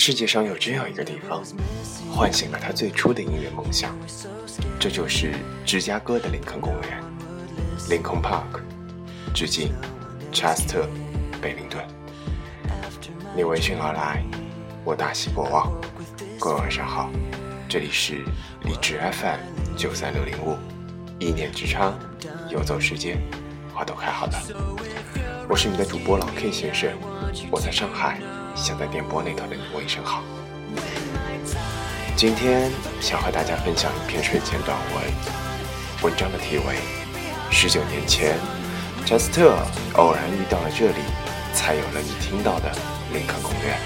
[0.00, 1.42] 世界上有这样一个地方，
[2.08, 3.98] 唤醒了他最初的音乐梦想，
[4.78, 5.32] 这就是
[5.66, 7.02] 芝加哥的林肯公园
[7.90, 8.60] （Lincoln Park）。
[9.34, 9.72] 致敬
[10.30, 10.86] 查斯特·
[11.40, 11.84] 贝林顿。
[13.34, 14.22] 你闻讯而来，
[14.84, 15.68] 我大喜过望。
[16.38, 17.10] 各位晚上好，
[17.68, 18.24] 这里是
[18.62, 20.56] 荔枝 FM 九三六零五，
[21.18, 21.92] 一念之差，
[22.48, 23.20] 游走时间，
[23.74, 24.42] 花都开好了。
[25.48, 26.88] 我是你的主播老 K 先生，
[27.50, 28.20] 我在上海。
[28.54, 30.22] 想在电波那头的你问一声好。
[32.16, 32.70] 今天
[33.00, 35.04] 想和大家分享一篇睡前短文，
[36.02, 36.64] 文章的题为
[37.50, 38.36] 《十九年前，
[39.06, 39.56] 查斯特
[39.94, 41.02] 偶然遇到了这里，
[41.54, 42.72] 才有了你听到的
[43.12, 43.78] 林肯公园》。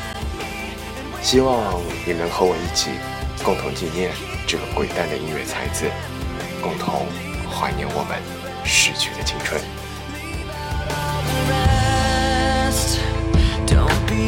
[1.22, 2.90] 希望你能和我一起，
[3.44, 4.12] 共同纪念
[4.46, 5.84] 这个鬼诞的音乐才子，
[6.62, 7.06] 共同
[7.50, 8.18] 怀念我们
[8.64, 9.60] 逝去的青春。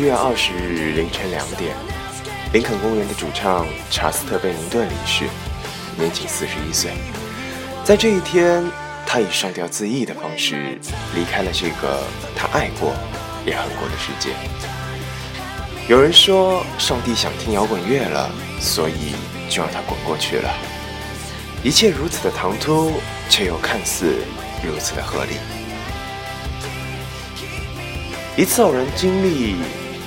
[0.00, 1.76] 七月二十日凌晨两点，
[2.54, 5.26] 林肯公园的主唱查斯特·贝宁顿离世，
[5.94, 6.92] 年仅四十一岁。
[7.84, 8.64] 在这一天，
[9.04, 10.78] 他以上吊自缢的方式
[11.14, 12.02] 离开了这个
[12.34, 12.94] 他爱过
[13.44, 14.30] 也恨过的世界。
[15.86, 19.14] 有人说，上帝想听摇滚乐了，所以
[19.50, 20.48] 就让他滚过去了。
[21.62, 22.94] 一切如此的唐突，
[23.28, 24.14] 却又看似
[24.64, 25.32] 如此的合理。
[28.34, 29.56] 一次偶然经历，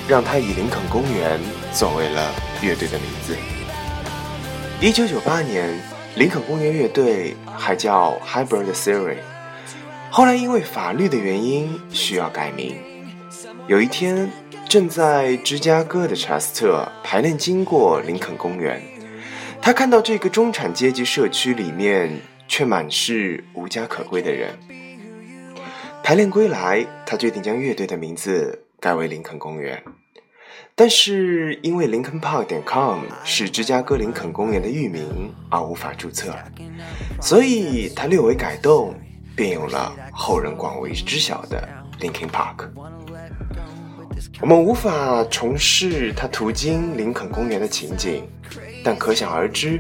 [0.08, 1.40] 让他以林肯公园
[1.72, 2.32] 作为了
[2.62, 3.36] 乐队的名字。
[4.82, 5.70] 一九九八年，
[6.16, 9.18] 林肯公园乐队还叫 Hybrid Theory，
[10.10, 12.76] 后来因为法律的原因需要改名。
[13.68, 14.30] 有一天，
[14.68, 18.82] 正在芝加哥的查斯特排练经过林肯公园，
[19.62, 24.54] 他看到这个中产阶级社区里面却满是无家可归的人。
[26.04, 29.82] 排练归来，他决定将乐队的名字改为林肯公园。
[30.76, 36.36] 但是因为 lincolnpark.com 是芝加哥林肯公园的域名而无法注册，
[37.22, 38.94] 所以他略微改动，
[39.38, 41.66] 便有了后人广为知晓的
[42.02, 42.68] Linkin Park。
[44.42, 48.28] 我们无法重视他途经林肯公园的情景，
[48.84, 49.80] 但可想而知，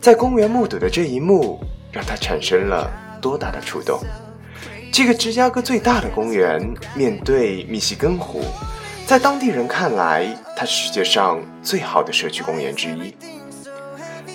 [0.00, 1.58] 在公园目睹的这一幕，
[1.90, 2.88] 让他产生了
[3.20, 3.98] 多大的触动。
[4.94, 6.62] 这个芝加哥最大的公园，
[6.94, 8.44] 面对密西根湖，
[9.04, 10.24] 在当地人看来，
[10.56, 13.12] 它是世界上最好的社区公园之一。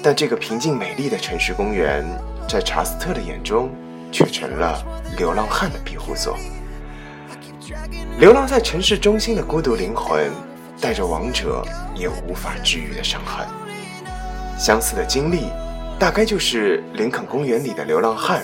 [0.04, 2.06] 但这个平静美丽的城市公园，
[2.46, 3.70] 在查斯特的眼中，
[4.12, 4.84] 却成了
[5.18, 6.36] 流浪汉的庇护所。
[8.20, 10.30] 流浪在城市中心的孤独灵魂，
[10.82, 11.64] 带着亡者
[11.96, 13.48] 也无法治愈的伤痕。
[14.58, 15.46] 相似的经历，
[15.98, 18.44] 大概就是林肯公园里的流浪汉。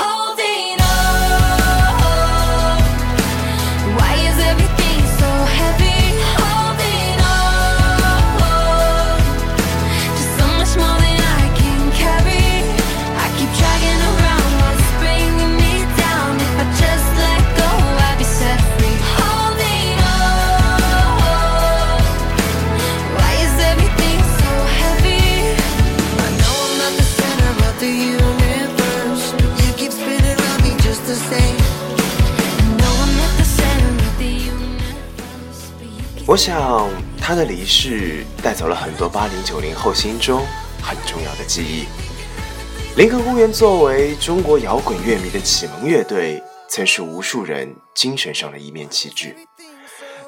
[36.31, 36.89] 我想，
[37.19, 40.45] 他的离世带走了很多八零九零后心中
[40.81, 41.83] 很重要的记忆。
[42.95, 49.35] 林肯公园作为中国摇滚乐迷的启蒙乐队，曾是无数人精神上的一面旗帜。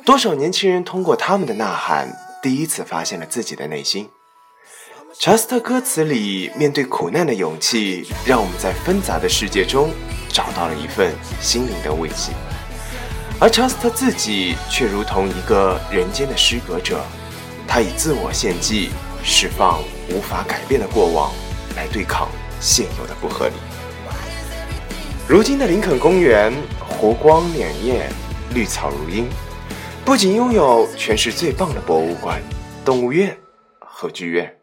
[0.04, 4.10] 多少年轻人通过他们的呐喊，第一次发现了自己的内心。
[5.18, 9.90] 查斯特歌词里面对苦难的勇气，让我们在纷杂的世界中
[10.28, 12.34] 找到了一份心灵的慰藉。
[13.44, 17.04] 而查斯特自己却如同一个人间的失格者，
[17.68, 18.92] 他以自我献祭，
[19.22, 21.30] 释放无法改变的过往，
[21.76, 22.30] 来对抗
[22.62, 23.54] 现有的不合理。
[25.28, 28.04] 如今的林肯公园，湖光潋滟，
[28.54, 29.28] 绿草如茵，
[30.06, 32.42] 不仅拥有全市最棒的博物馆、
[32.86, 33.38] 动物园
[33.78, 34.56] 和剧院。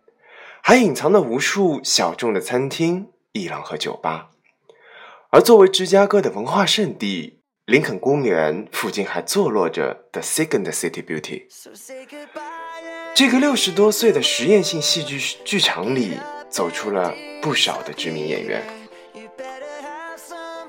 [0.62, 4.30] 还隐藏了无数小众的餐厅、艺廊和酒吧，
[5.28, 7.39] 而作为芝加哥的文化圣地，
[7.70, 11.44] 林肯公园附近还坐落着 The Second City Beauty。
[13.14, 16.19] 这个六十多岁的实验性戏剧剧场里，
[16.49, 18.61] 走出了不少的知名演员。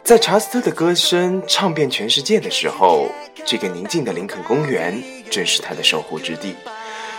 [0.03, 3.09] 在查斯特的歌声唱遍全世界的时候，
[3.47, 6.55] 这个宁静的林肯公园正是他的守护之地，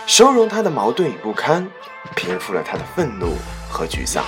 [0.05, 1.67] 收容他的矛盾与不堪。
[2.15, 3.37] 平复了他的愤怒
[3.69, 4.25] 和沮丧。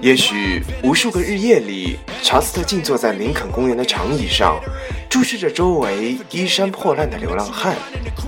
[0.00, 4.60] 也许无数个日夜里，查斯特静坐在林肯公园的长椅上，
[5.08, 7.74] 注视着周围衣衫破烂的流浪汉，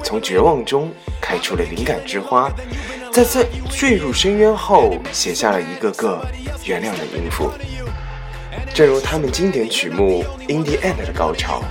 [0.03, 0.91] 从绝望中
[1.21, 2.51] 开出了灵感之花，
[3.13, 6.27] 在这坠入深渊后，写下了一个个
[6.65, 7.53] 原谅的音符。
[8.75, 11.63] 正如他们经典曲目《In the End》的高潮。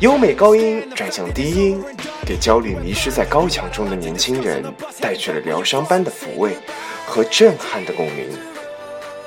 [0.00, 1.84] 优美高音转向低音，
[2.24, 4.62] 给焦虑迷失在高墙中的年轻人
[5.00, 6.56] 带去了疗伤般的抚慰
[7.04, 8.30] 和震撼的共鸣。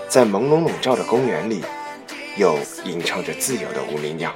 [0.08, 1.62] 在朦胧笼罩的公园里，
[2.38, 4.34] 又吟唱着自由的无名鸟。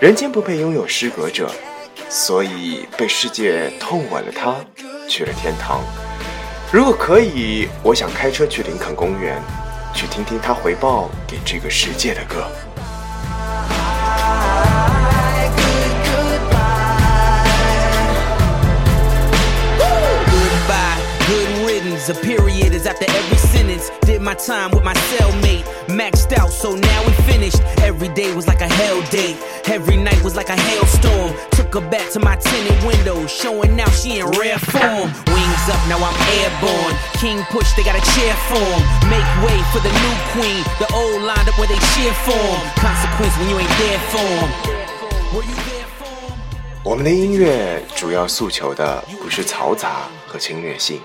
[0.00, 1.48] 人间不配拥有失格者，
[2.08, 4.56] 所以被世界痛吻了他，
[5.08, 5.80] 去了天堂。
[6.72, 9.40] 如果可以，我想开车去林肯公园，
[9.94, 12.44] 去听听他回报给这个世界的歌。
[22.01, 23.91] A period is after every sentence.
[24.01, 25.61] Did my time with my cellmate.
[25.85, 27.61] Maxed out, so now we finished.
[27.85, 29.37] Every day was like a hell day.
[29.65, 31.37] Every night was like a hailstorm.
[31.51, 35.13] Took her back to my tinted window, showing now she in rare form.
[35.29, 36.97] Wings up, now I'm airborne.
[37.21, 38.81] King push, they got a chair form.
[39.05, 40.65] Make way for the new queen.
[40.81, 42.57] The old lined up where they cheer form.
[42.81, 44.49] Consequence when you ain't there form.
[45.29, 46.33] Were you there form?
[46.83, 50.99] 我们的音乐主要诉求的不是嘈杂和侵略性。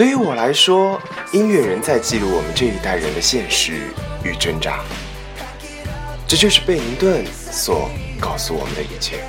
[0.00, 0.98] 对于我来说，
[1.30, 3.92] 音乐仍在记录我们这一代人的现实
[4.24, 4.80] 与挣扎。
[6.26, 9.22] 这就是贝宁顿所告诉我们的一切。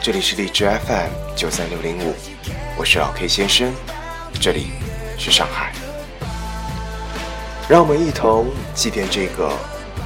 [0.00, 2.14] 这里是荔枝 FM 九三六零五，
[2.78, 3.70] 我是老 K 先生，
[4.40, 4.68] 这里
[5.18, 5.74] 是上海。
[7.68, 9.52] 让我们一同祭奠这个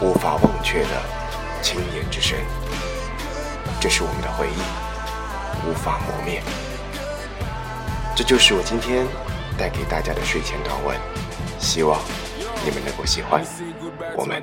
[0.00, 0.88] 无法忘却的
[1.62, 2.36] 青年之神。
[3.80, 6.42] 这是我们的回忆，无法磨灭。
[8.16, 9.06] 这就是我今天
[9.58, 10.96] 带给大家的睡前短文，
[11.58, 12.00] 希望
[12.64, 13.44] 你们能够喜欢。
[14.16, 14.42] 我们